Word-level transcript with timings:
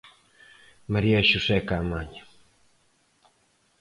María 0.93 1.19
Xosé 1.29 1.57
Caamaño. 1.67 2.23